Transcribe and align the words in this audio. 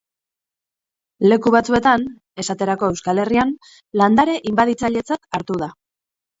Leku 1.31 1.53
batzuetan, 1.57 2.07
esaterako 2.45 2.91
Euskal 2.95 3.23
Herrian, 3.27 3.55
landare 4.03 4.41
inbaditzailetzat 4.55 5.33
hartu 5.41 5.63
da. 5.67 5.73